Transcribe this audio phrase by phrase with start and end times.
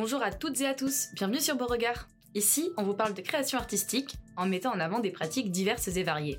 [0.00, 2.06] Bonjour à toutes et à tous, bienvenue sur Beauregard.
[2.36, 6.04] Ici, on vous parle de création artistique en mettant en avant des pratiques diverses et
[6.04, 6.38] variées.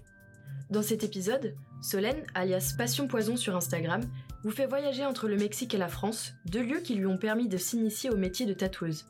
[0.69, 3.99] Dans cet épisode, Solène, alias Passion Poison sur Instagram,
[4.45, 7.49] vous fait voyager entre le Mexique et la France, deux lieux qui lui ont permis
[7.49, 9.07] de s'initier au métier de tatoueuse.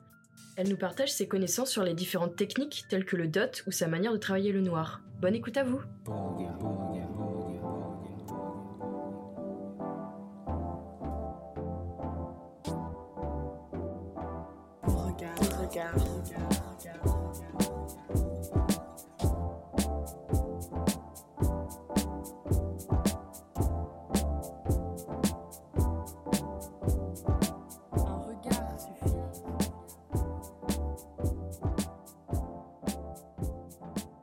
[0.56, 3.88] Elle nous partage ses connaissances sur les différentes techniques telles que le dot ou sa
[3.88, 5.02] manière de travailler le noir.
[5.22, 5.82] Bonne écoute à vous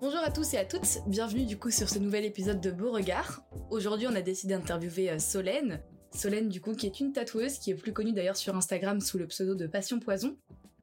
[0.01, 3.43] Bonjour à tous et à toutes, bienvenue du coup sur ce nouvel épisode de Beauregard.
[3.71, 5.81] Aujourd'hui on a décidé d'interviewer euh, Solène.
[6.15, 9.17] Solène du coup qui est une tatoueuse qui est plus connue d'ailleurs sur Instagram sous
[9.17, 10.37] le pseudo de Passion Poison.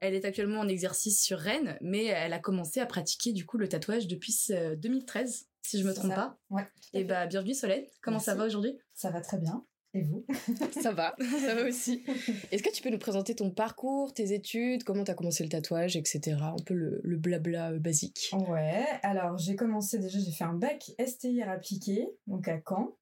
[0.03, 3.57] Elle est actuellement en exercice sur Rennes, mais elle a commencé à pratiquer du coup
[3.57, 6.15] le tatouage depuis euh, 2013, si je me C'est trompe ça.
[6.17, 6.39] pas.
[6.49, 6.67] Ouais.
[6.91, 8.77] Et bah bienvenue Solène, comment ça va aujourd'hui?
[8.93, 9.65] Ça va très bien.
[9.93, 10.25] Et vous?
[10.81, 12.03] Ça va, ça va aussi.
[12.51, 15.95] Est-ce que tu peux nous présenter ton parcours, tes études, comment t'as commencé le tatouage,
[15.95, 16.35] etc.
[16.41, 18.31] Un peu le, le blabla euh, basique.
[18.49, 22.97] Ouais, alors j'ai commencé déjà, j'ai fait un bac STIR appliqué, donc à Caen.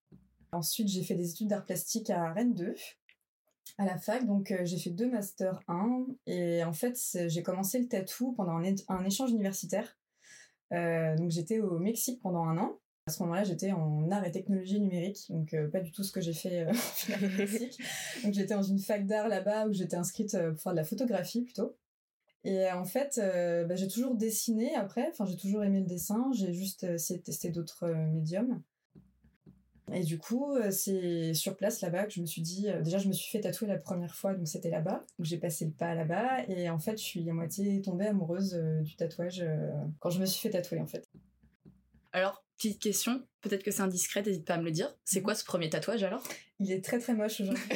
[0.51, 2.75] Ensuite, j'ai fait des études d'art plastique à Rennes 2,
[3.77, 4.25] à la fac.
[4.25, 6.05] Donc, euh, j'ai fait deux masters 1.
[6.27, 9.97] Et en fait, j'ai commencé le tatou pendant un, échange universitaire.
[10.73, 12.79] Euh, donc, j'étais au Mexique pendant un an.
[13.07, 16.11] À ce moment-là, j'étais en art et technologie numérique, donc euh, pas du tout ce
[16.11, 16.65] que j'ai fait
[17.09, 17.81] au Mexique.
[18.23, 21.41] Donc, j'étais dans une fac d'art là-bas où j'étais inscrite pour faire de la photographie
[21.41, 21.75] plutôt.
[22.43, 23.19] Et en fait,
[23.67, 25.07] bah, j'ai toujours dessiné après.
[25.09, 26.29] Enfin, j'ai toujours aimé le dessin.
[26.33, 28.61] J'ai juste essayé de tester d'autres médiums.
[29.93, 32.69] Et du coup, euh, c'est sur place là-bas que je me suis dit.
[32.69, 35.03] euh, déjà, je me suis fait tatouer la première fois, donc c'était là-bas.
[35.19, 36.43] Donc j'ai passé le pas là-bas.
[36.47, 40.19] Et en fait, je suis à moitié tombée amoureuse euh, du tatouage euh, quand je
[40.19, 41.03] me suis fait tatouer en fait.
[42.13, 44.93] Alors, petite question, peut-être que c'est indiscret, n'hésite pas à me le dire.
[45.05, 46.23] C'est quoi ce premier tatouage alors?
[46.59, 47.63] Il est très très moche aujourd'hui.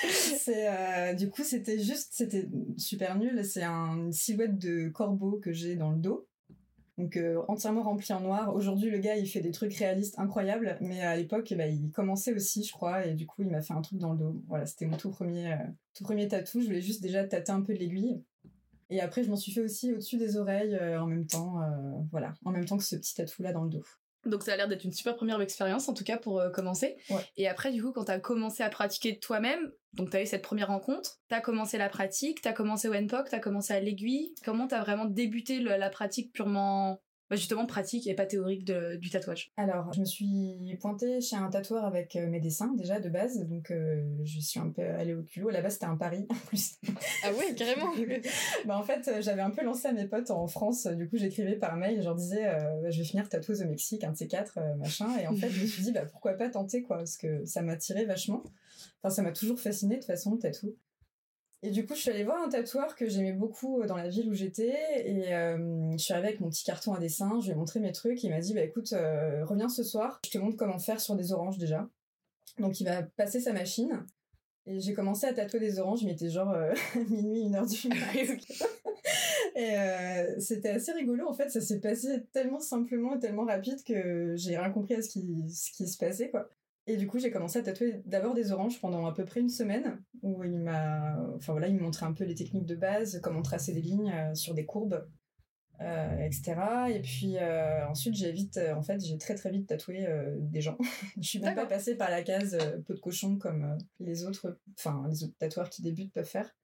[0.38, 3.44] c'est euh, du coup c'était juste c'était super nul.
[3.44, 6.26] C'est un- une silhouette de corbeau que j'ai dans le dos.
[6.98, 8.52] Donc euh, entièrement rempli en noir.
[8.52, 12.34] Aujourd'hui le gars il fait des trucs réalistes incroyables, mais à l'époque bah, il commençait
[12.34, 14.42] aussi je crois et du coup il m'a fait un truc dans le dos.
[14.48, 15.56] Voilà c'était mon tout premier euh,
[15.94, 16.60] tout premier tatou.
[16.60, 18.20] Je voulais juste déjà tâter un peu de l'aiguille.
[18.90, 21.60] Et après je m'en suis fait aussi au-dessus des oreilles euh, en même temps.
[22.10, 23.84] voilà en même temps que ce petit tatou là dans le dos.
[24.26, 26.96] Donc ça a l'air d'être une super première expérience en tout cas pour euh, commencer.
[27.10, 27.22] Ouais.
[27.36, 30.68] Et après du coup quand t'as commencé à pratiquer toi-même, donc t'as eu cette première
[30.68, 34.34] rencontre, t'as commencé la pratique, t'as commencé au NPOC, t'as commencé à l'aiguille.
[34.44, 37.00] Comment t'as vraiment débuté le- la pratique purement,
[37.36, 41.50] justement pratique et pas théorique de- du tatouage Alors, je me suis pointée chez un
[41.50, 45.14] tatoueur avec euh, mes dessins déjà de base, donc euh, je suis un peu allée
[45.14, 45.50] au culot.
[45.50, 46.76] Là-bas, c'était un pari en plus.
[47.24, 47.92] Ah ouais, carrément
[48.66, 51.16] bah, en fait, euh, j'avais un peu lancé à mes potes en France, du coup,
[51.18, 54.12] j'écrivais par mail, je leur disais, euh, bah, je vais finir tatoueuse au Mexique, un
[54.12, 55.08] de ces quatre, euh, machin.
[55.20, 57.62] Et en fait, je me suis dit, bah, pourquoi pas tenter, quoi, parce que ça
[57.62, 58.42] m'attirait vachement.
[59.02, 60.74] Enfin, ça m'a toujours fasciné de toute façon, le tatou.
[61.62, 64.08] Et du coup, je suis allée voir un tatoueur que j'aimais beaucoup euh, dans la
[64.08, 64.76] ville où j'étais.
[65.04, 67.80] Et euh, je suis arrivée avec mon petit carton à dessin, je lui ai montré
[67.80, 68.22] mes trucs.
[68.22, 71.16] Il m'a dit, bah écoute, euh, reviens ce soir, je te montre comment faire sur
[71.16, 71.88] des oranges déjà.
[72.58, 74.04] Donc il va passer sa machine.
[74.66, 76.72] Et j'ai commencé à tatouer des oranges, mais il était genre euh,
[77.10, 78.36] minuit, une heure du matin.
[79.56, 84.34] Et c'était assez rigolo, en fait, ça s'est passé tellement simplement et tellement rapide que
[84.36, 86.48] j'ai rien compris à ce qui, ce qui se passait, quoi.
[86.88, 89.50] Et du coup, j'ai commencé à tatouer d'abord des oranges pendant à peu près une
[89.50, 93.20] semaine, où il m'a, enfin voilà, il me montrait un peu les techniques de base,
[93.22, 95.06] comment tracer des lignes euh, sur des courbes,
[95.82, 96.54] euh, etc.
[96.88, 100.62] Et puis euh, ensuite, j'ai vite, en fait, j'ai très très vite tatoué euh, des
[100.62, 100.78] gens.
[101.20, 102.56] Je suis même pas passée par la case
[102.86, 106.56] peau de cochon comme les autres, enfin les autres tatoueurs qui débutent peuvent faire.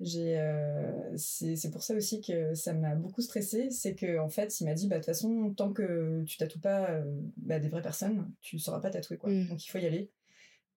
[0.00, 4.60] J'ai, euh, c'est pour ça aussi que ça m'a beaucoup stressée, c'est que en fait,
[4.60, 7.04] il m'a dit, bah de toute façon, tant que tu tatoues pas euh,
[7.36, 9.30] bah, des vraies personnes, tu sauras pas tatouer quoi.
[9.30, 9.48] Mm.
[9.48, 10.10] Donc il faut y aller.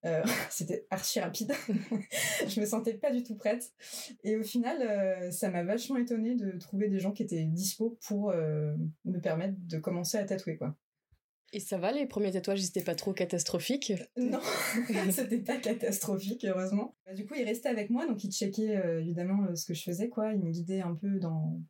[0.05, 1.51] Euh, C'était archi rapide.
[2.47, 3.71] je me sentais pas du tout prête.
[4.23, 7.97] Et au final, euh, ça m'a vachement étonnée de trouver des gens qui étaient dispo
[8.07, 8.75] pour euh,
[9.05, 10.75] me permettre de commencer à tatouer quoi.
[11.53, 14.39] Et ça va, les premiers tatouages, c'était pas trop catastrophiques Non,
[15.11, 16.95] c'était pas catastrophique, heureusement.
[17.05, 19.73] Bah, du coup, il restait avec moi, donc il checkait euh, évidemment euh, ce que
[19.73, 20.33] je faisais, quoi.
[20.33, 21.61] Il me guidait un peu dans,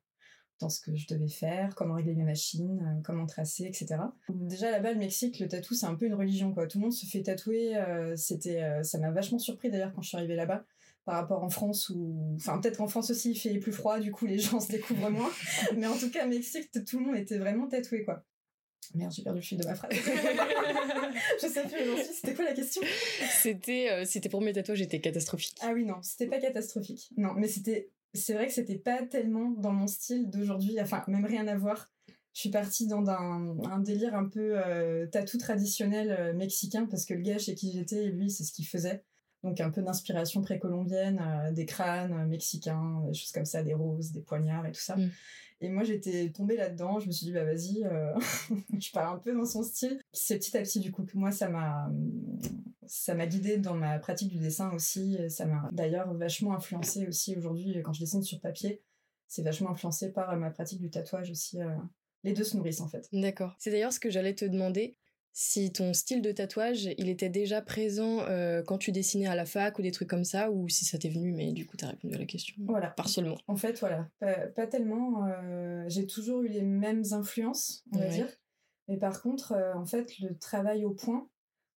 [0.60, 3.98] dans ce que je devais faire, comment régler mes machines, euh, comment tracer, etc.
[4.30, 6.68] Déjà là-bas, le Mexique, le tatou, c'est un peu une religion, quoi.
[6.68, 7.78] Tout le monde se fait tatouer.
[7.78, 10.66] euh, c'était, euh, ça m'a vachement surpris d'ailleurs quand je suis arrivée là-bas.
[11.06, 14.12] Par rapport en France où, enfin peut-être qu'en France aussi il fait plus froid, du
[14.12, 15.30] coup les gens se découvrent moins.
[15.78, 18.26] Mais en tout cas, au Mexique, tout le monde était vraiment tatoué, quoi.
[18.96, 19.92] Merde, j'ai perdu le fil de ma phrase.
[21.42, 22.82] je sais plus où C'était quoi la question?
[23.42, 25.58] C'était euh, c'était pour mes tatouages, j'étais catastrophique.
[25.62, 27.10] Ah oui, non, c'était pas catastrophique.
[27.18, 31.26] Non, mais c'était c'est vrai que c'était pas tellement dans mon style d'aujourd'hui, enfin même
[31.26, 31.90] rien à voir.
[32.34, 37.16] Je suis partie dans un, délire un peu euh, tatou traditionnel euh, mexicain parce que
[37.16, 39.04] le gars chez qui j'étais, lui, c'est ce qu'il faisait.
[39.44, 44.22] Donc un peu d'inspiration précolombienne, des crânes mexicains, des choses comme ça, des roses, des
[44.22, 44.96] poignards et tout ça.
[44.96, 45.12] Mm.
[45.60, 47.00] Et moi, j'étais tombée là-dedans.
[47.00, 48.14] Je me suis dit, bah vas-y, euh,
[48.80, 50.00] je pars un peu dans son style.
[50.14, 51.90] C'est petit à petit, du coup, que moi, ça m'a,
[52.86, 55.18] ça m'a guidée dans ma pratique du dessin aussi.
[55.30, 58.82] Ça m'a d'ailleurs vachement influencé aussi aujourd'hui quand je dessine sur papier.
[59.28, 61.62] C'est vachement influencé par ma pratique du tatouage aussi.
[61.62, 61.76] Euh.
[62.24, 63.08] Les deux se nourrissent en fait.
[63.14, 63.56] D'accord.
[63.60, 64.98] C'est d'ailleurs ce que j'allais te demander
[65.40, 69.46] si ton style de tatouage, il était déjà présent euh, quand tu dessinais à la
[69.46, 71.90] fac ou des trucs comme ça, ou si ça t'est venu, mais du coup, t'as
[71.90, 72.56] répondu à la question.
[72.66, 72.88] Voilà.
[72.88, 73.38] Partiellement.
[73.46, 74.10] En fait, voilà.
[74.56, 75.28] Pas, tellement.
[75.28, 78.28] Euh, j'ai toujours eu les mêmes influences, on va dire.
[78.88, 81.30] Mais par contre, euh, en fait, le travail au point,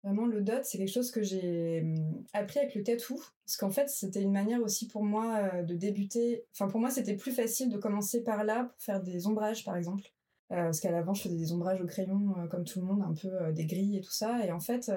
[0.04, 3.22] vraiment le dot, c'est quelque chose que j'ai hum, appris avec le tatou.
[3.46, 6.46] Parce qu'en fait, c'était une manière aussi pour moi de débuter.
[6.54, 9.76] Enfin, pour moi, c'était plus facile de commencer par là pour faire des ombrages, par
[9.76, 10.14] exemple.
[10.52, 13.04] Euh, parce qu'à l'avant, je faisais des ombrages au crayon, euh, comme tout le monde,
[13.04, 14.44] un peu euh, des grilles et tout ça.
[14.46, 14.92] Et en fait,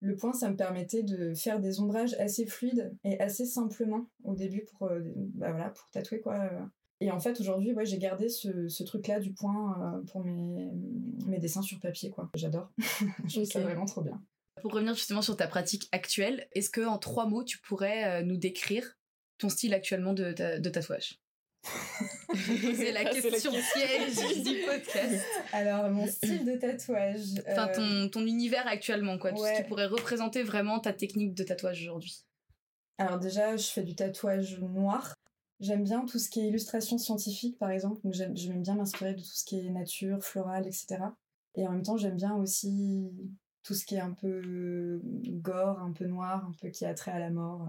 [0.00, 4.34] le point, ça me permettait de faire des ombrages assez fluides et assez simplement au
[4.34, 6.50] début pour, bah voilà, pour tatouer, quoi.
[7.00, 10.70] Et en fait, aujourd'hui, ouais, j'ai gardé ce, ce truc-là du point pour mes,
[11.26, 12.30] mes dessins sur papier, quoi.
[12.34, 12.70] J'adore.
[13.26, 14.20] je trouve ça vraiment trop bien.
[14.60, 18.36] Pour revenir justement sur ta pratique actuelle, est-ce que en trois mots, tu pourrais nous
[18.36, 18.98] décrire
[19.38, 21.23] ton style actuellement de, de tatouage?
[22.34, 25.24] C'est la question piège du podcast.
[25.52, 27.42] Alors, mon style de tatouage.
[27.48, 29.34] Enfin, ton, ton univers actuellement, quoi.
[29.36, 32.24] ce qui pourrait représenter vraiment ta technique de tatouage aujourd'hui.
[32.98, 35.14] Alors, déjà, je fais du tatouage noir.
[35.60, 38.00] J'aime bien tout ce qui est illustration scientifique, par exemple.
[38.10, 40.98] j'aime, bien m'inspirer de tout ce qui est nature, floral, etc.
[41.54, 43.10] Et en même temps, j'aime bien aussi
[43.62, 47.12] tout ce qui est un peu gore, un peu noir, un peu qui a trait
[47.12, 47.68] à la mort.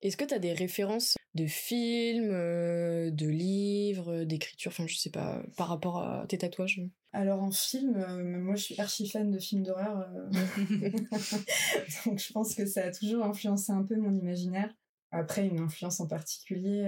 [0.00, 5.10] Est-ce que tu as des références de films, euh, de livres, d'écriture, enfin je sais
[5.10, 6.82] pas, par rapport à tes tatouages?
[7.12, 10.90] Alors en film, euh, moi je suis archi fan de films d'horreur, euh.
[12.06, 14.72] donc je pense que ça a toujours influencé un peu mon imaginaire.
[15.10, 16.86] Après une influence en particulier,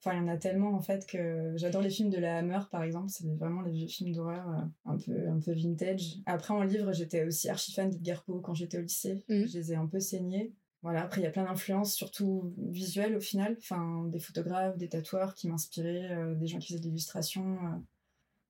[0.00, 2.60] enfin il y en a tellement en fait que j'adore les films de la Hammer
[2.70, 4.46] par exemple, c'est vraiment les vieux films d'horreur
[4.84, 6.18] un peu un peu vintage.
[6.26, 9.46] Après en livre, j'étais aussi archi fan d'Edgar Poe quand j'étais au lycée, mmh.
[9.46, 10.54] je les ai un peu saignés.
[10.86, 13.56] Voilà, après, il y a plein d'influences, surtout visuelles au final.
[13.58, 17.56] Enfin, des photographes, des tatoueurs qui m'inspiraient, euh, des gens qui faisaient de l'illustration.
[17.56, 17.76] Euh.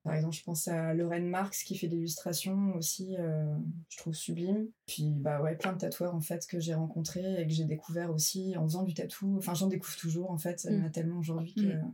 [0.03, 3.43] Par exemple, je pense à Lorraine Marx qui fait de l'illustration aussi, euh,
[3.89, 4.67] je trouve sublime.
[4.85, 8.11] Puis, bah ouais, plein de tatoueurs en fait que j'ai rencontrés et que j'ai découvert
[8.11, 9.35] aussi en faisant du tatou.
[9.39, 10.91] Enfin, j'en découvre toujours en fait, ça y en a mm.
[10.91, 11.61] tellement aujourd'hui que.
[11.61, 11.91] Mm.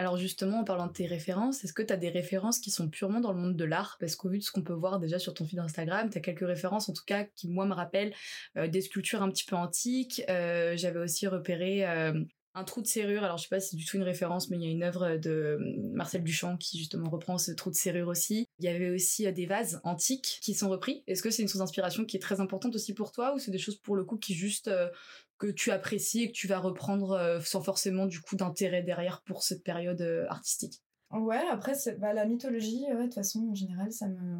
[0.00, 2.88] Alors justement, en parlant de tes références, est-ce que tu as des références qui sont
[2.88, 3.98] purement dans le monde de l'art?
[4.00, 6.22] Parce qu'au vu de ce qu'on peut voir déjà sur ton fil Instagram, tu as
[6.22, 8.14] quelques références en tout cas qui moi me rappellent
[8.56, 10.22] euh, des sculptures un petit peu antiques.
[10.30, 12.18] Euh, j'avais aussi repéré euh,
[12.54, 13.24] un trou de serrure.
[13.24, 14.84] Alors je sais pas si c'est du tout une référence, mais il y a une
[14.84, 15.58] œuvre de
[15.92, 18.46] Marcel Duchamp qui justement reprend ce trou de serrure aussi.
[18.58, 21.04] Il y avait aussi des vases antiques qui sont repris.
[21.08, 23.50] Est-ce que c'est une source d'inspiration qui est très importante aussi pour toi ou c'est
[23.50, 24.70] des choses pour le coup qui juste
[25.40, 29.22] que tu apprécies et que tu vas reprendre euh, sans forcément du coup d'intérêt derrière
[29.22, 33.90] pour cette période euh, artistique Ouais, après bah, la mythologie, de toute façon en général
[33.90, 34.38] ça me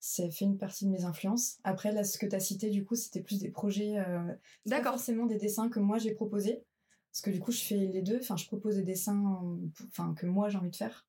[0.00, 1.58] ça fait une partie de mes influences.
[1.64, 4.32] Après là ce que tu as cité du coup c'était plus des projets euh,
[4.64, 4.92] D'accord.
[4.92, 6.64] forcément des dessins que moi j'ai proposés
[7.10, 9.42] parce que du coup je fais les deux, enfin je propose des dessins
[9.88, 11.06] enfin que moi j'ai envie de faire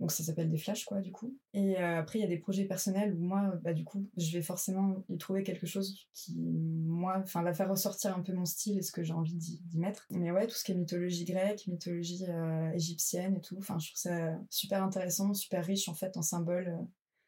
[0.00, 1.36] donc ça s'appelle des flashs quoi du coup.
[1.54, 4.30] Et euh, après il y a des projets personnels où moi bah du coup je
[4.32, 8.44] vais forcément y trouver quelque chose qui moi enfin va faire ressortir un peu mon
[8.44, 10.06] style et ce que j'ai envie d'y mettre.
[10.10, 13.88] Mais ouais tout ce qui est mythologie grecque, mythologie euh, égyptienne et tout, enfin je
[13.88, 16.78] trouve ça super intéressant, super riche en fait en symboles.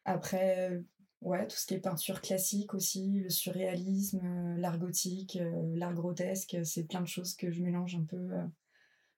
[0.05, 0.81] Après
[1.19, 5.37] ouais tout ce qui est peinture classique aussi, le surréalisme, euh, l'art gothique,
[5.75, 8.29] l'art grotesque, c'est plein de choses que je mélange un peu.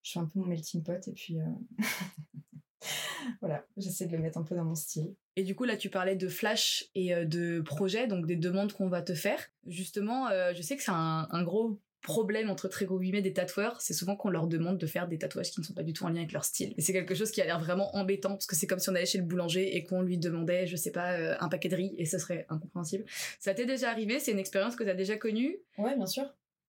[0.02, 1.38] je fais un peu mon melting pot et puis
[3.42, 5.16] voilà, j'essaie de le mettre un peu dans mon style.
[5.36, 8.74] Et du coup, là, tu parlais de flash et euh, de projets, donc des demandes
[8.74, 9.40] qu'on va te faire.
[9.66, 13.80] Justement, euh, je sais que c'est un, gros problème entre très gros guillemets des tatoueurs,
[13.80, 16.04] c'est souvent qu'on leur demande de faire des tatouages qui ne sont pas du tout
[16.04, 16.74] en lien avec leur style.
[16.78, 18.96] Et c'est quelque chose qui a l'air vraiment embêtant parce que c'est comme si on
[18.96, 21.78] allait chez le boulanger et qu'on lui demandait, je sais pas, euh, un paquet de
[21.78, 23.06] riz et ce serait incompréhensible.
[23.40, 24.20] Ça t'est déjà arrivé?
[24.20, 25.58] C'est une expérience que tu as déjà connue?
[25.78, 26.26] Ouais, bien sûr.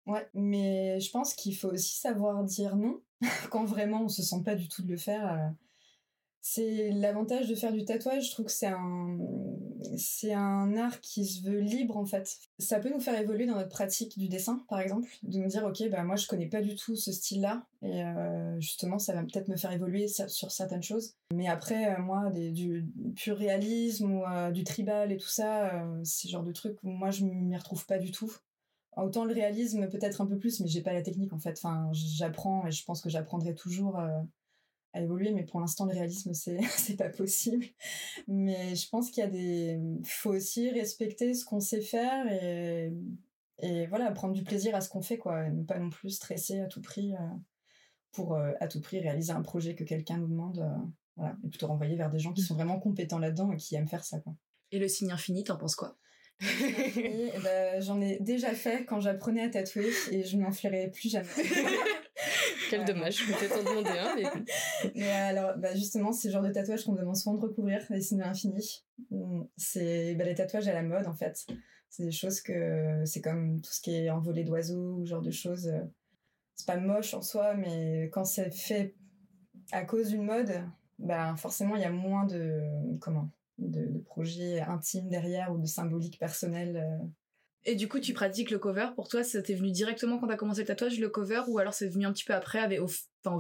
[0.06, 3.00] Ouais, mais je pense qu'il faut aussi savoir dire non
[3.50, 5.52] quand vraiment on se sent pas du tout de le faire
[6.46, 8.26] c'est l'avantage de faire du tatouage.
[8.26, 9.18] Je trouve que c'est un,
[9.96, 12.36] c'est un art qui se veut libre en fait.
[12.58, 15.64] Ça peut nous faire évoluer dans notre pratique du dessin, par exemple, de nous dire
[15.64, 19.22] ok, bah moi je connais pas du tout ce style-là et euh, justement ça va
[19.22, 21.14] peut-être me faire évoluer sur certaines choses.
[21.32, 22.86] Mais après, euh, moi, des, du
[23.16, 27.10] pur réalisme ou euh, du tribal et tout ça, c'est genre de trucs où moi
[27.10, 28.30] je m'y retrouve pas du tout.
[28.98, 31.56] Autant le réalisme peut-être un peu plus, mais j'ai pas la technique en fait.
[31.56, 33.98] Enfin, j'apprends et je pense que j'apprendrai toujours
[34.94, 37.66] à évoluer, mais pour l'instant, le réalisme, c'est, c'est pas possible.
[38.28, 39.78] Mais je pense qu'il y a des.
[40.04, 42.92] faut aussi respecter ce qu'on sait faire et,
[43.58, 45.48] et voilà, prendre du plaisir à ce qu'on fait, quoi.
[45.50, 47.18] ne pas non plus stresser à tout prix euh,
[48.12, 50.60] pour euh, à tout prix réaliser un projet que quelqu'un nous demande.
[50.60, 50.86] Euh,
[51.16, 53.88] voilà, et plutôt renvoyer vers des gens qui sont vraiment compétents là-dedans et qui aiment
[53.88, 54.34] faire ça, quoi.
[54.72, 55.96] Et le signe infini, t'en penses quoi?
[56.40, 61.10] Eh ben, J'en ai déjà fait quand j'apprenais à tatouer et je n'en ferai plus
[61.10, 61.28] jamais.
[62.76, 64.14] Quel dommage, je peut-être en demander un.
[64.14, 64.90] Mais...
[64.94, 68.00] mais alors, bah justement, c'est le genre de tatouage qu'on demande souvent de recouvrir, les
[68.00, 68.84] signes infinis.
[69.56, 71.46] C'est bah, les tatouages à la mode, en fait.
[71.90, 73.02] C'est des choses que.
[73.04, 75.72] C'est comme tout ce qui est envolé d'oiseaux ou genre de choses.
[76.54, 78.94] C'est pas moche en soi, mais quand c'est fait
[79.72, 80.52] à cause d'une mode,
[80.98, 82.62] bah forcément, il y a moins de.
[83.00, 87.06] Comment de, de projets intimes derrière ou de symbolique personnelle euh,
[87.66, 88.88] et du coup, tu pratiques le cover.
[88.94, 91.88] Pour toi, t'est venu directement quand t'as commencé le tatouage, le cover, ou alors c'est
[91.88, 92.88] venu un petit peu après, au,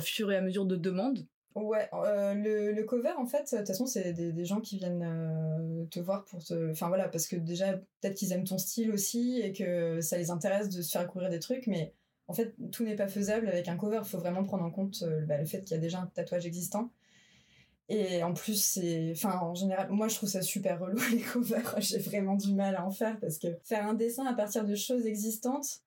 [0.00, 3.86] fur et à mesure de demandes Ouais, euh, le, cover, en fait, de toute façon,
[3.86, 6.70] c'est des, gens qui viennent euh, te voir pour te.
[6.72, 10.30] Enfin voilà, parce que déjà, peut-être qu'ils aiment ton style aussi et que ça les
[10.30, 11.92] intéresse de se faire découvrir des trucs, mais
[12.26, 14.00] en fait, tout n'est pas faisable avec un cover.
[14.02, 16.06] Il faut vraiment prendre en compte euh, bah, le fait qu'il y a déjà un
[16.06, 16.90] tatouage existant
[17.88, 21.74] et en plus, c'est, enfin, en général, moi je trouve ça super relou les covers.
[21.78, 24.74] J'ai vraiment du mal à en faire parce que faire un dessin à partir de
[24.74, 25.82] choses existantes,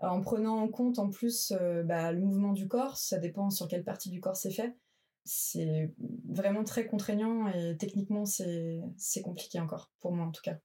[0.00, 3.68] en prenant en compte en plus euh, bah, le mouvement du corps, ça dépend sur
[3.68, 4.74] quelle partie du corps c'est fait.
[5.24, 5.94] C'est
[6.28, 10.58] vraiment très contraignant et techniquement c'est c'est compliqué encore pour moi en tout cas.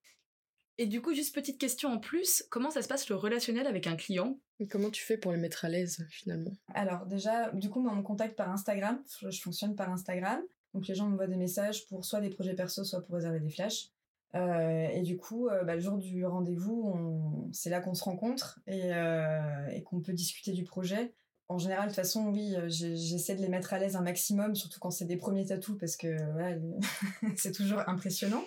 [0.79, 3.87] Et du coup, juste petite question en plus, comment ça se passe le relationnel avec
[3.87, 4.39] un client?
[4.59, 6.51] Et Comment tu fais pour le mettre à l'aise finalement?
[6.73, 9.03] Alors déjà, du coup, moi, on me contacte par Instagram.
[9.21, 10.41] Je fonctionne par Instagram.
[10.77, 13.49] Donc les gens m'envoient des messages pour soit des projets perso, soit pour réserver des
[13.49, 13.89] flashs.
[14.35, 18.59] Euh, et du coup, euh, bah, le jour du rendez-vous, c'est là qu'on se rencontre
[18.67, 21.15] et, euh, et qu'on peut discuter du projet.
[21.47, 24.79] En général, de toute façon, oui, j'essaie de les mettre à l'aise un maximum, surtout
[24.79, 26.15] quand c'est des premiers tatous, parce que
[27.37, 28.43] c'est toujours impressionnant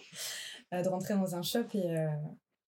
[0.71, 1.97] de rentrer dans un shop et,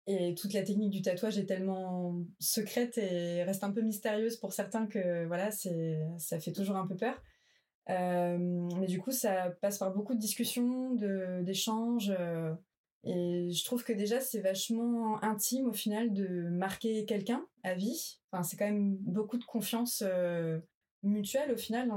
[0.08, 4.54] et toute la technique du tatouage est tellement secrète et reste un peu mystérieuse pour
[4.54, 7.22] certains que voilà, ça fait toujours un peu peur.
[7.92, 8.38] Euh,
[8.80, 10.96] mais du coup, ça passe par beaucoup de discussions,
[11.42, 12.14] d'échanges.
[12.18, 12.54] Euh,
[13.04, 18.20] et je trouve que déjà, c'est vachement intime au final de marquer quelqu'un à vie.
[18.32, 20.60] Enfin, c'est quand même beaucoup de confiance euh,
[21.04, 21.92] mutuelle au final.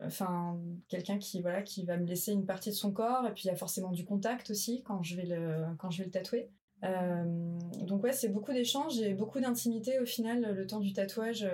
[0.00, 3.26] Enfin, quelqu'un qui, voilà, qui va me laisser une partie de son corps.
[3.26, 5.98] Et puis, il y a forcément du contact aussi quand je vais le, quand je
[5.98, 6.48] vais le tatouer.
[6.82, 11.44] donc ouais, c'est beaucoup d'échanges et beaucoup d'intimité au final le temps du tatouage.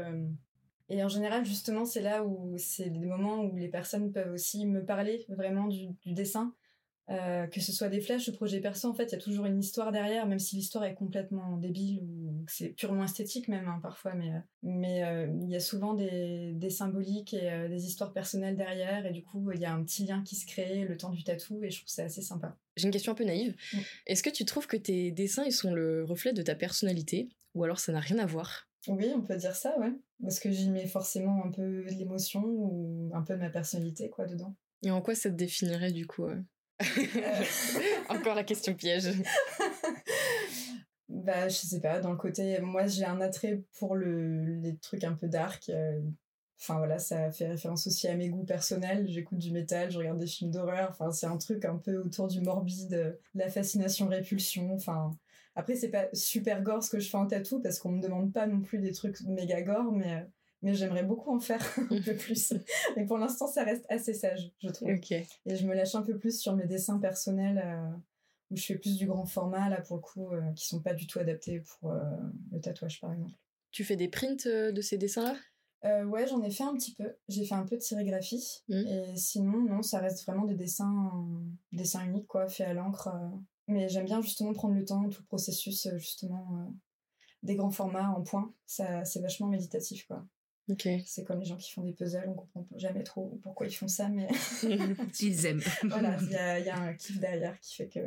[0.88, 4.66] Et en général, justement, c'est là où c'est des moments où les personnes peuvent aussi
[4.66, 6.54] me parler vraiment du, dessin.
[7.10, 9.44] Euh, que ce soit des flashs ou projets perso, en fait, il y a toujours
[9.44, 13.78] une histoire derrière, même si l'histoire est complètement débile ou c'est purement esthétique même hein,
[13.82, 18.14] parfois, mais euh, mais euh, il y a souvent des, des symboliques et des histoires
[18.14, 20.96] personnelles derrière, et du coup il y a un petit lien qui se crée le
[20.96, 22.56] temps du tatou, et je trouve ça assez sympa.
[22.78, 23.54] J'ai une question un peu naïve.
[23.74, 23.78] Mm.
[24.06, 27.64] Est-ce que tu trouves que tes dessins ils sont le reflet de ta personnalité, ou
[27.64, 28.66] alors ça n'a rien à voir?
[28.88, 29.92] Oui, on peut dire ça, ouais.
[30.22, 34.10] Parce que j'y mets forcément un peu de l'émotion ou un peu de ma personnalité,
[34.10, 34.54] quoi, dedans.
[34.82, 36.42] Et en quoi ça te définirait, du coup euh?
[38.08, 39.10] Encore la question piège.
[41.08, 42.60] bah, je sais pas, dans le côté...
[42.60, 44.44] Moi, j'ai un attrait pour le...
[44.60, 45.68] les trucs un peu dark.
[45.70, 46.00] Euh,
[46.60, 49.06] enfin, voilà, ça fait référence aussi à mes goûts personnels.
[49.08, 50.90] J'écoute du métal, je regarde des films d'horreur.
[50.90, 54.74] Enfin, c'est un truc un peu autour du morbide, la fascination-répulsion.
[54.74, 55.16] Enfin
[55.56, 58.32] après, c'est pas super gore ce que je fais en tatou parce qu'on me demande
[58.32, 60.26] pas non plus des trucs méga gore, mais,
[60.62, 62.54] mais j'aimerais beaucoup en faire un peu plus.
[62.96, 64.88] Mais pour l'instant, ça reste assez sage, je trouve.
[64.90, 67.96] Et je me lâche un peu plus sur mes dessins personnels euh,
[68.50, 70.94] où je fais plus du grand format, là, pour le coup, euh, qui sont pas
[70.94, 72.00] du tout adaptés pour euh,
[72.50, 73.34] le tatouage, par exemple.
[73.70, 75.36] Tu fais des prints de ces dessins-là?
[76.06, 77.14] Ouais, j'en ai fait un petit peu.
[77.28, 78.62] J'ai fait un peu de sérigraphie.
[78.68, 78.86] Mmh.
[78.86, 81.28] Et sinon, non, ça reste vraiment des dessins,
[81.72, 83.10] dessins uniques, quoi, faits à l'encre.
[83.66, 86.70] Mais j'aime bien justement prendre le temps, tout le processus, euh, justement, euh,
[87.42, 88.52] des grands formats en point.
[88.66, 90.26] Ça, c'est vachement méditatif, quoi.
[90.68, 90.88] Ok.
[91.04, 93.88] C'est comme les gens qui font des puzzles, on comprend jamais trop pourquoi ils font
[93.88, 94.28] ça, mais.
[95.20, 95.62] ils aiment.
[95.84, 98.00] voilà, il y a, y a, un kiff derrière qui fait que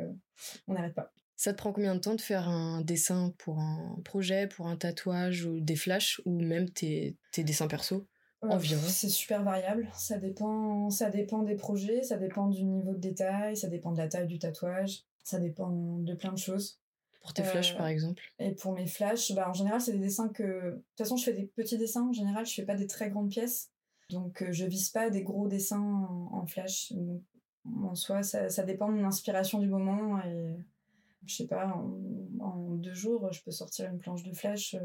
[0.66, 1.12] on n'arrête pas.
[1.36, 4.76] Ça te prend combien de temps de faire un dessin pour un projet, pour un
[4.76, 8.08] tatouage ou des flashs ou même tes, tes dessins perso?
[8.42, 8.80] Environ.
[8.86, 9.88] C'est super variable.
[9.94, 13.98] Ça dépend, ça dépend des projets, ça dépend du niveau de détail, ça dépend de
[13.98, 16.78] la taille du tatouage, ça dépend de plein de choses.
[17.20, 18.22] Pour tes Euh, flashs, par exemple.
[18.38, 20.42] Et pour mes flashs, bah, en général, c'est des dessins que.
[20.42, 22.08] De toute façon, je fais des petits dessins.
[22.08, 23.70] En général, je fais pas des très grandes pièces.
[24.08, 26.92] Donc, euh, je vise pas des gros dessins en, en flash.
[26.92, 27.20] Donc,
[27.82, 30.20] en soi, ça, ça dépend de mon inspiration du moment.
[30.24, 30.54] Et
[31.26, 31.92] je sais pas, en,
[32.40, 34.74] en deux jours, je peux sortir une planche de flash.
[34.74, 34.80] euh,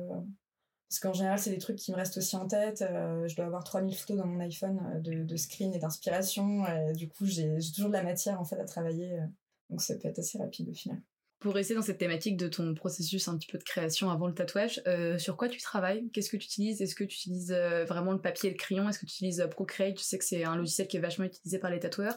[0.90, 2.84] parce qu'en général, c'est des trucs qui me restent aussi en tête.
[2.84, 6.64] Euh, je dois avoir 3000 photos dans mon iPhone euh, de, de screen et d'inspiration.
[6.94, 9.14] Du coup, j'ai toujours de la matière en fait à travailler.
[9.14, 9.26] euh.
[9.70, 11.02] Donc, ça peut être assez rapide au final.
[11.40, 14.34] Pour rester dans cette thématique de ton processus un petit peu de création avant le
[14.34, 16.10] tatouage, euh, sur quoi tu travailles?
[16.12, 16.82] Qu'est-ce que tu utilises?
[16.82, 18.88] Est-ce que tu utilises euh, vraiment le papier et le crayon?
[18.88, 19.98] Est-ce que tu utilises euh, Procreate?
[20.00, 22.16] Je sais que c'est un logiciel qui est vachement utilisé par les tatoueurs.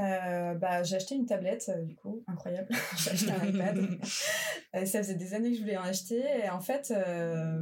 [0.00, 2.68] Euh, bah, j'ai acheté une tablette, euh, du coup, incroyable.
[2.96, 3.78] j'ai acheté un iPad.
[4.76, 6.22] Euh, ça faisait des années que je voulais en acheter.
[6.44, 7.60] Et en fait, euh,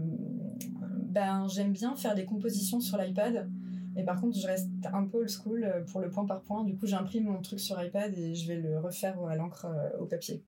[1.07, 3.51] ben, j'aime bien faire des compositions sur l'iPad.
[3.97, 6.65] Et par contre, je reste un peu old school pour le point par point.
[6.65, 9.67] Du coup, j'imprime mon truc sur iPad et je vais le refaire à l'encre
[9.99, 10.45] au papier.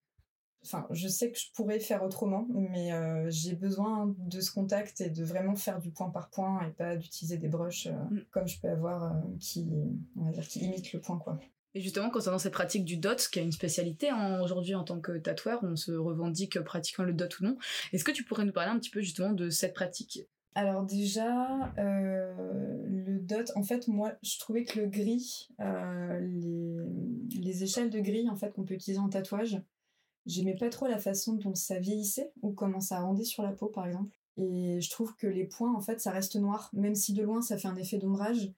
[0.62, 2.90] Enfin, je sais que je pourrais faire autrement, mais
[3.30, 6.94] j'ai besoin de ce contact et de vraiment faire du point par point et pas
[6.94, 8.18] d'utiliser des brushes Mm.
[8.30, 9.66] comme je peux avoir qui,
[10.14, 11.40] on va dire, qui imitent le point, quoi.
[11.74, 15.00] Et justement, concernant cette pratique du dot, qui a une spécialité hein, aujourd'hui en tant
[15.00, 17.56] que tatoueur, on se revendique pratiquant le dot ou non.
[17.92, 20.26] Est-ce que tu pourrais nous parler un petit peu justement de cette pratique?
[20.56, 27.40] Alors déjà, euh, le dot, en fait, moi, je trouvais que le gris, euh, les,
[27.40, 29.62] les échelles de gris, en fait, qu'on peut utiliser en tatouage,
[30.26, 33.68] j'aimais pas trop la façon dont ça vieillissait ou comment ça rendait sur la peau,
[33.68, 34.10] par exemple.
[34.36, 37.42] Et je trouve que les points, en fait, ça reste noir, même si de loin,
[37.42, 38.50] ça fait un effet d'ombrage.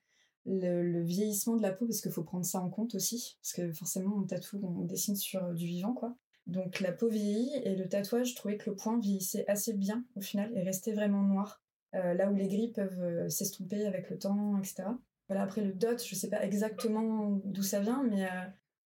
[0.45, 3.73] Le, vieillissement de la peau, parce qu'il faut prendre ça en compte aussi, parce que
[3.73, 6.17] forcément, on tatoue, on dessine sur euh, du vivant, quoi.
[6.49, 10.05] Donc la peau vieillit et le tatouage, je trouvais que le point vieillissait assez bien
[10.17, 11.63] au final et restait vraiment noir.
[11.95, 14.85] Euh, là où les gris peuvent euh, s'estomper avec le temps, etc.
[15.29, 18.27] Voilà, après le dot, je sais pas exactement d'où ça vient, mais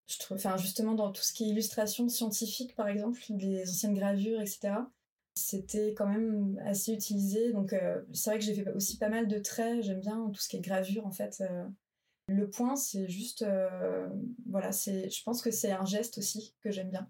[0.06, 4.40] je trouve, justement dans tout ce qui est illustration scientifique par exemple, des anciennes gravures,
[4.40, 4.74] etc.
[5.38, 9.28] C'était quand même assez utilisé, donc euh, c'est vrai que j'ai fait aussi pas mal
[9.28, 9.82] de traits.
[9.82, 11.42] J'aime bien tout ce qui est gravure en fait.
[11.42, 11.64] euh.
[12.28, 14.08] Le point, c'est juste, euh,
[14.48, 17.08] voilà, c'est, je pense que c'est un geste aussi que j'aime bien.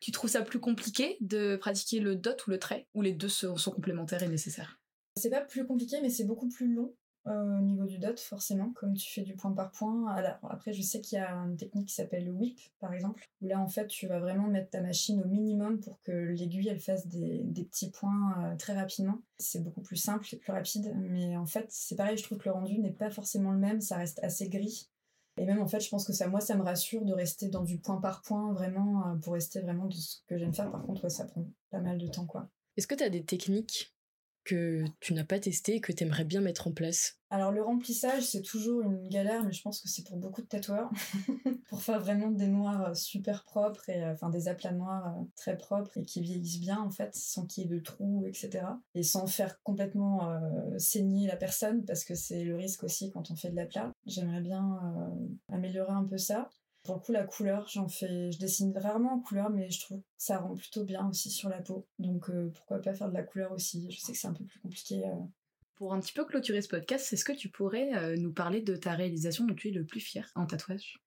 [0.00, 3.28] Tu trouves ça plus compliqué de pratiquer le dot ou le trait Ou les deux
[3.28, 4.80] sont, sont complémentaires et nécessaires?
[5.16, 6.94] C'est pas plus compliqué, mais c'est beaucoup plus long
[7.26, 10.06] euh, au niveau du dot, forcément, comme tu fais du point par point.
[10.14, 13.28] Alors, après, je sais qu'il y a une technique qui s'appelle le whip, par exemple,
[13.42, 16.68] où là, en fait, tu vas vraiment mettre ta machine au minimum pour que l'aiguille,
[16.68, 19.18] elle fasse des, des petits points euh, très rapidement.
[19.38, 22.48] C'est beaucoup plus simple et plus rapide, mais en fait, c'est pareil, je trouve que
[22.48, 24.88] le rendu n'est pas forcément le même, ça reste assez gris.
[25.38, 27.62] Et même, en fait, je pense que ça, moi, ça me rassure de rester dans
[27.62, 30.70] du point par point, vraiment, euh, pour rester vraiment de ce que j'aime faire.
[30.70, 32.48] Par contre, ouais, ça prend pas mal de temps, quoi.
[32.76, 33.94] Est-ce que tu as des techniques
[34.48, 37.62] que tu n'as pas testées et que tu aimerais bien mettre en place Alors le
[37.62, 40.90] remplissage, c'est toujours une galère, mais je pense que c'est pour beaucoup de tatoueurs.
[41.68, 45.24] pour faire vraiment des noirs euh, super propres, et euh, enfin des aplats noirs euh,
[45.36, 48.64] très propres et qui vieillissent bien en fait, sans qu'il y ait de trous, etc.
[48.94, 50.40] Et sans faire complètement
[50.78, 53.92] saigner la personne, parce que c'est le risque aussi quand on fait de l'aplat.
[54.06, 54.78] J'aimerais bien
[55.52, 56.48] améliorer un peu ça.
[56.84, 59.98] Pour le coup, la couleur, j'en fais, je dessine rarement en couleur, mais je trouve
[60.00, 61.86] que ça rend plutôt bien aussi sur la peau.
[61.98, 64.44] Donc euh, pourquoi pas faire de la couleur aussi Je sais que c'est un peu
[64.44, 65.04] plus compliqué.
[65.06, 65.10] euh,
[65.74, 68.74] Pour un petit peu clôturer ce podcast, est-ce que tu pourrais euh, nous parler de
[68.76, 70.98] ta réalisation dont tu es le plus fier en tatouage?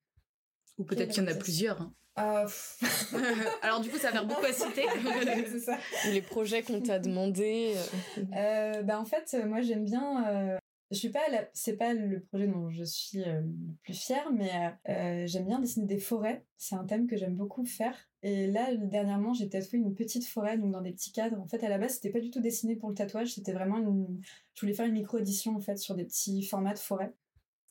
[0.77, 1.81] Ou peut-être qu'il y en a plusieurs.
[1.81, 1.93] hein.
[2.15, 2.45] Ah.
[3.63, 4.83] Alors du coup, ça va faire beaucoup à citer.
[5.65, 5.77] ça.
[6.11, 7.73] Les projets qu'on t'a demandé
[8.17, 10.59] bah en fait, moi j'aime bien.
[10.91, 11.21] Je suis pas,
[11.53, 14.51] c'est pas le projet dont je suis euh, le plus fière, mais
[14.89, 16.45] euh, j'aime bien dessiner des forêts.
[16.57, 17.95] C'est un thème que j'aime beaucoup faire.
[18.23, 21.39] Et là, dernièrement, j'ai tatoué une petite forêt, donc dans des petits cadres.
[21.39, 23.33] En fait, à la base, c'était pas du tout dessiné pour le tatouage.
[23.33, 24.21] C'était vraiment une.
[24.53, 27.13] Je voulais faire une micro édition en fait sur des petits formats de forêt.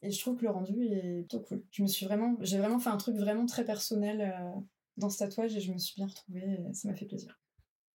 [0.03, 1.63] Et je trouve que le rendu est plutôt cool.
[1.71, 4.61] Je me suis vraiment, j'ai vraiment fait un truc vraiment très personnel euh,
[4.97, 6.59] dans ce tatouage et je me suis bien retrouvée.
[6.71, 7.39] Et ça m'a fait plaisir.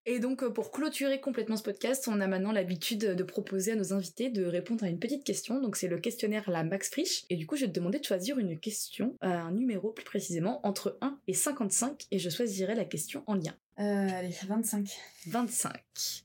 [0.08, 3.76] Et donc, euh, pour clôturer complètement ce podcast, on a maintenant l'habitude de proposer à
[3.76, 5.60] nos invités de répondre à une petite question.
[5.60, 7.26] Donc, c'est le questionnaire La Max Frisch.
[7.32, 10.06] Et du coup, je vais te demander de choisir une question, euh, un numéro plus
[10.06, 12.06] précisément, entre 1 et 55.
[12.12, 13.56] Et je choisirai la question en lien.
[13.80, 14.88] Euh, allez, 25.
[15.28, 15.74] 25.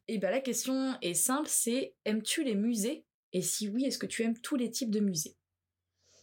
[0.08, 3.04] Et ben, la question est simple c'est aimes-tu les musées?
[3.32, 5.36] Et si oui, est-ce que tu aimes tous les types de musées?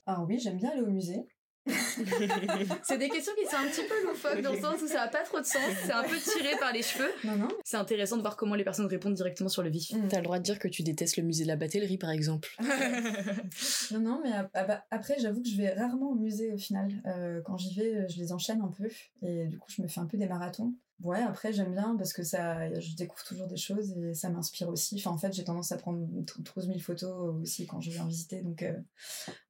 [0.05, 1.25] Alors oui, j'aime bien aller au musée.
[2.83, 5.07] C'est des questions qui sont un petit peu loufoques dans le sens où ça n'a
[5.07, 5.61] pas trop de sens.
[5.85, 7.09] C'est un peu tiré par les cheveux.
[7.23, 7.47] Non, non.
[7.63, 9.91] C'est intéressant de voir comment les personnes répondent directement sur le vif.
[10.09, 12.49] T'as le droit de dire que tu détestes le musée de la batellerie, par exemple.
[13.91, 16.89] Non, non, mais ap- ap- après, j'avoue que je vais rarement au musée au final.
[17.05, 18.89] Euh, quand j'y vais, je les enchaîne un peu.
[19.25, 20.73] Et du coup, je me fais un peu des marathons.
[21.01, 24.69] Ouais, après j'aime bien parce que ça, je découvre toujours des choses et ça m'inspire
[24.69, 24.95] aussi.
[24.95, 28.41] Enfin, en fait, j'ai tendance à prendre 12 000 photos aussi quand je viens visiter.
[28.41, 28.73] Donc, euh,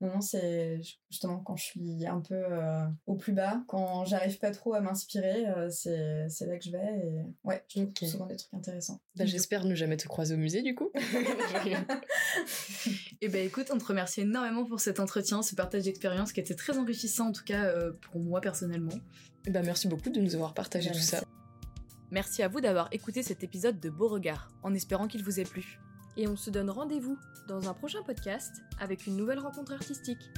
[0.01, 0.79] non, non, c'est
[1.09, 4.81] justement quand je suis un peu euh, au plus bas, quand j'arrive pas trop à
[4.81, 6.77] m'inspirer, euh, c'est, c'est là que je vais.
[6.77, 9.01] Et ouais, je trouve souvent des trucs intéressants.
[9.15, 10.91] Bah, j'espère ne jamais te croiser au musée du coup.
[11.65, 11.75] et
[13.21, 16.55] eh ben écoute, on te remercie énormément pour cet entretien, ce partage d'expérience qui était
[16.55, 18.93] très enrichissant en tout cas pour moi personnellement.
[19.45, 21.21] Et ben merci beaucoup de nous avoir partagé tout ça.
[22.09, 25.79] Merci à vous d'avoir écouté cet épisode de Beauregard, en espérant qu'il vous ait plu.
[26.15, 27.17] Et on se donne rendez-vous
[27.47, 30.31] dans un prochain podcast avec une nouvelle rencontre artistique.